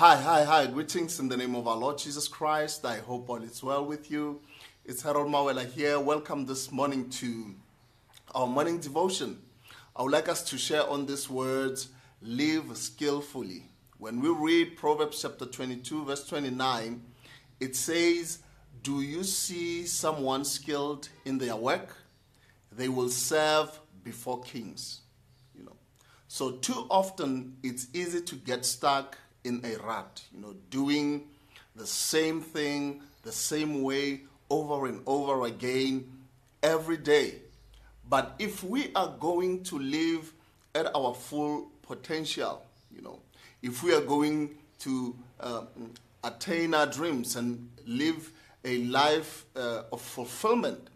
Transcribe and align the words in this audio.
Hi, 0.00 0.16
hi, 0.16 0.44
hi. 0.44 0.66
Greetings 0.66 1.20
in 1.20 1.28
the 1.28 1.36
name 1.36 1.54
of 1.54 1.68
our 1.68 1.76
Lord 1.76 1.98
Jesus 1.98 2.26
Christ. 2.26 2.86
I 2.86 3.00
hope 3.00 3.28
all 3.28 3.42
is 3.42 3.62
well 3.62 3.84
with 3.84 4.10
you. 4.10 4.40
It's 4.82 5.02
Harold 5.02 5.30
Mawela 5.30 5.70
here. 5.70 6.00
Welcome 6.00 6.46
this 6.46 6.72
morning 6.72 7.10
to 7.10 7.54
our 8.34 8.46
morning 8.46 8.80
devotion. 8.80 9.42
I 9.94 10.02
would 10.02 10.12
like 10.12 10.30
us 10.30 10.42
to 10.44 10.56
share 10.56 10.88
on 10.88 11.04
these 11.04 11.28
words 11.28 11.88
live 12.22 12.74
skillfully. 12.78 13.64
When 13.98 14.22
we 14.22 14.30
read 14.30 14.78
Proverbs 14.78 15.20
chapter 15.20 15.44
22, 15.44 16.06
verse 16.06 16.26
29, 16.26 17.02
it 17.60 17.76
says, 17.76 18.38
Do 18.82 19.02
you 19.02 19.22
see 19.22 19.84
someone 19.84 20.46
skilled 20.46 21.10
in 21.26 21.36
their 21.36 21.56
work? 21.56 21.94
They 22.72 22.88
will 22.88 23.10
serve 23.10 23.78
before 24.02 24.40
kings. 24.40 25.02
You 25.54 25.64
know. 25.64 25.76
So 26.26 26.52
too 26.52 26.86
often 26.88 27.58
it's 27.62 27.88
easy 27.92 28.22
to 28.22 28.34
get 28.36 28.64
stuck 28.64 29.18
in 29.44 29.64
a 29.64 29.76
rut, 29.82 30.22
you 30.32 30.40
know, 30.40 30.54
doing 30.70 31.28
the 31.76 31.86
same 31.86 32.40
thing 32.40 33.02
the 33.22 33.32
same 33.32 33.82
way 33.82 34.22
over 34.48 34.86
and 34.86 35.02
over 35.06 35.46
again 35.46 36.10
every 36.62 36.96
day. 36.96 37.34
But 38.08 38.34
if 38.38 38.64
we 38.64 38.90
are 38.94 39.14
going 39.20 39.62
to 39.64 39.78
live 39.78 40.32
at 40.74 40.94
our 40.94 41.14
full 41.14 41.70
potential, 41.82 42.64
you 42.94 43.02
know, 43.02 43.20
if 43.62 43.82
we 43.82 43.94
are 43.94 44.00
going 44.00 44.56
to 44.80 45.14
uh, 45.38 45.62
attain 46.24 46.74
our 46.74 46.86
dreams 46.86 47.36
and 47.36 47.68
live 47.86 48.32
a 48.64 48.78
life 48.84 49.46
uh, 49.54 49.82
of 49.92 50.00
fulfillment, 50.00 50.88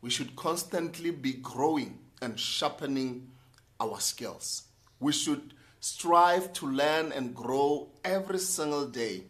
we 0.00 0.10
should 0.10 0.36
constantly 0.36 1.10
be 1.10 1.34
growing 1.34 1.98
and 2.22 2.38
sharpening 2.38 3.28
our 3.80 3.98
skills. 4.00 4.64
We 5.00 5.12
should 5.12 5.54
strive 5.80 6.52
to 6.52 6.66
learn 6.66 7.10
and 7.12 7.34
grow 7.34 7.88
every 8.04 8.38
single 8.38 8.86
day 8.86 9.24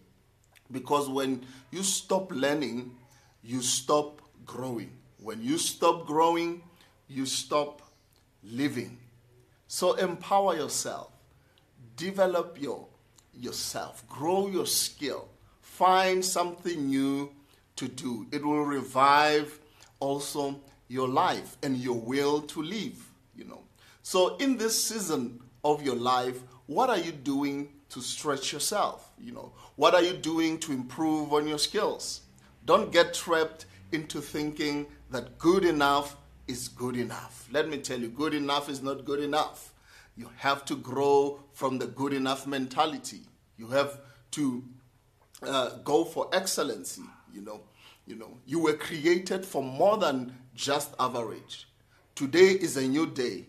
because 0.71 1.09
when 1.09 1.45
you 1.71 1.83
stop 1.83 2.33
learning, 2.33 2.95
you 3.43 3.63
stop 3.63 4.21
growing. 4.45 4.91
When 5.19 5.43
you 5.43 5.59
stop 5.59 6.07
growing, 6.07 6.63
you 7.09 7.27
stop 7.27 7.83
living. 8.43 8.99
So 9.67 9.95
empower 9.95 10.57
yourself, 10.57 11.13
develop 11.97 12.61
your 12.61 12.87
yourself, 13.33 14.07
grow 14.09 14.49
your 14.49 14.67
skill, 14.67 15.29
find 15.61 16.25
something 16.25 16.89
new 16.89 17.31
to 17.77 17.89
do. 17.89 18.27
It 18.33 18.45
will 18.45 18.65
revive 18.65 19.59
also 20.01 20.61
your 20.89 21.09
life 21.09 21.57
and 21.63 21.77
your 21.77 21.99
will 21.99 22.43
to 22.43 22.63
live, 22.63 23.11
you 23.37 23.45
know. 23.45 23.63
So 24.03 24.37
in 24.37 24.57
this 24.57 24.83
season 24.85 25.41
of 25.65 25.83
your 25.83 25.97
life, 25.97 26.41
what 26.67 26.91
are 26.91 26.99
you 26.99 27.13
doing 27.13 27.69
to 27.91 28.01
stretch 28.01 28.53
yourself? 28.53 29.11
You 29.19 29.33
know, 29.33 29.53
what 29.77 29.95
are 29.95 30.03
you 30.03 30.13
doing 30.13 30.59
to 30.61 30.73
improve 30.73 31.33
on 31.33 31.47
your 31.47 31.59
skills? 31.59 32.23
Don't 32.65 32.93
get 32.93 33.15
trapped 33.15 33.67
into 33.93 34.21
thinking 34.21 34.87
that 35.11 35.39
good 35.39 35.65
enough 35.65 36.17
is 36.47 36.69
good 36.69 36.97
enough. 36.97 37.49
Let 37.53 37.69
me 37.69 37.79
tell 37.79 37.99
you, 37.99 38.09
good 38.09 38.35
enough 38.35 38.69
is 38.69 38.83
not 38.83 39.05
good 39.05 39.21
enough. 39.21 39.73
You 40.17 40.31
have 40.37 40.65
to 40.67 40.77
grow 40.77 41.41
from 41.53 41.79
the 41.79 41.87
good 41.87 42.13
enough 42.13 42.47
mentality. 42.47 43.23
You 43.57 43.69
have 43.69 44.01
to 44.33 44.65
uh, 45.43 45.71
go 45.85 46.05
for 46.05 46.29
excellency. 46.33 47.03
You 47.33 47.43
know, 47.43 47.61
you 48.07 48.17
know, 48.17 48.39
you 48.47 48.59
were 48.59 48.75
created 48.75 49.45
for 49.45 49.63
more 49.63 49.97
than 49.97 50.35
just 50.55 50.95
average. 50.99 51.69
Today 52.15 52.49
is 52.49 52.77
a 52.77 52.83
new 52.83 53.07
day, 53.07 53.47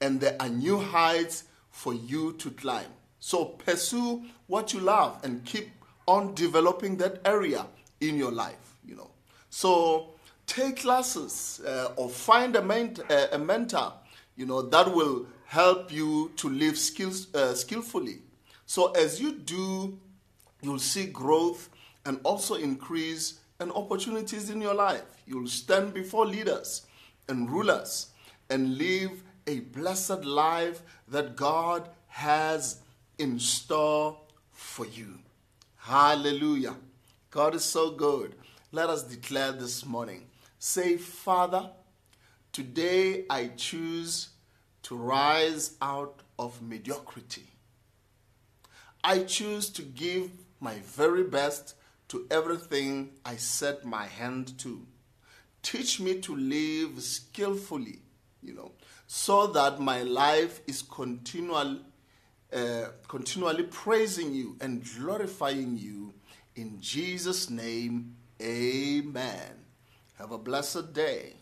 and 0.00 0.20
there 0.20 0.36
are 0.38 0.48
new 0.48 0.78
heights 0.78 1.44
for 1.72 1.94
you 1.94 2.34
to 2.34 2.50
climb. 2.50 2.86
So 3.18 3.44
pursue 3.44 4.22
what 4.46 4.72
you 4.72 4.80
love 4.80 5.18
and 5.24 5.44
keep 5.44 5.70
on 6.06 6.34
developing 6.34 6.96
that 6.98 7.20
area 7.24 7.66
in 8.00 8.16
your 8.16 8.30
life. 8.30 8.76
You 8.86 8.94
know, 8.94 9.10
so 9.50 10.10
take 10.46 10.76
classes 10.78 11.60
uh, 11.66 11.92
or 11.96 12.08
find 12.08 12.54
a, 12.54 12.62
ment- 12.62 13.00
uh, 13.10 13.26
a 13.32 13.38
mentor. 13.38 13.92
You 14.36 14.46
know 14.46 14.62
that 14.62 14.94
will 14.94 15.26
help 15.46 15.92
you 15.92 16.30
to 16.36 16.48
live 16.48 16.78
skills 16.78 17.34
uh, 17.34 17.54
skillfully. 17.54 18.18
So 18.66 18.90
as 18.92 19.20
you 19.20 19.32
do, 19.32 19.98
you'll 20.62 20.78
see 20.78 21.06
growth 21.06 21.68
and 22.06 22.18
also 22.24 22.54
increase 22.54 23.40
and 23.60 23.70
opportunities 23.72 24.50
in 24.50 24.60
your 24.60 24.74
life. 24.74 25.02
You'll 25.26 25.46
stand 25.46 25.94
before 25.94 26.26
leaders 26.26 26.86
and 27.28 27.50
rulers 27.50 28.08
and 28.50 28.76
live 28.76 29.22
a 29.46 29.60
blessed 29.60 30.24
life 30.24 30.82
that 31.08 31.36
God 31.36 31.88
has 32.08 32.80
in 33.18 33.38
store 33.38 34.18
for 34.50 34.86
you. 34.86 35.18
Hallelujah. 35.76 36.76
God 37.30 37.54
is 37.54 37.64
so 37.64 37.90
good. 37.90 38.34
Let 38.70 38.88
us 38.88 39.02
declare 39.02 39.52
this 39.52 39.84
morning. 39.84 40.26
Say, 40.58 40.96
Father, 40.96 41.70
today 42.52 43.24
I 43.28 43.48
choose 43.56 44.28
to 44.84 44.96
rise 44.96 45.76
out 45.82 46.20
of 46.38 46.62
mediocrity. 46.62 47.46
I 49.04 49.20
choose 49.20 49.68
to 49.70 49.82
give 49.82 50.30
my 50.60 50.76
very 50.84 51.24
best 51.24 51.74
to 52.08 52.26
everything 52.30 53.10
I 53.24 53.36
set 53.36 53.84
my 53.84 54.06
hand 54.06 54.58
to. 54.58 54.86
Teach 55.62 55.98
me 56.00 56.20
to 56.20 56.36
live 56.36 57.02
skillfully, 57.02 58.00
you 58.42 58.54
know, 58.54 58.72
so 59.06 59.46
that 59.48 59.80
my 59.80 60.02
life 60.02 60.60
is 60.66 60.82
continual, 60.82 61.78
uh, 62.52 62.86
continually 63.08 63.64
praising 63.64 64.34
you 64.34 64.56
and 64.60 64.84
glorifying 64.96 65.76
you. 65.76 66.12
In 66.56 66.80
Jesus' 66.80 67.48
name, 67.48 68.16
amen. 68.40 69.52
Have 70.18 70.32
a 70.32 70.38
blessed 70.38 70.92
day. 70.92 71.34